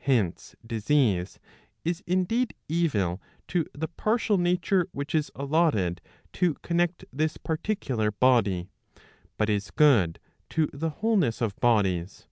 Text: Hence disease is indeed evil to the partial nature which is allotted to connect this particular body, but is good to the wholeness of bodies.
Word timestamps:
Hence 0.00 0.56
disease 0.66 1.38
is 1.84 2.02
indeed 2.04 2.52
evil 2.68 3.22
to 3.46 3.64
the 3.72 3.86
partial 3.86 4.36
nature 4.36 4.88
which 4.90 5.14
is 5.14 5.30
allotted 5.36 6.00
to 6.32 6.54
connect 6.62 7.04
this 7.12 7.36
particular 7.36 8.10
body, 8.10 8.70
but 9.38 9.48
is 9.48 9.70
good 9.70 10.18
to 10.48 10.68
the 10.72 10.90
wholeness 10.90 11.40
of 11.40 11.54
bodies. 11.60 12.26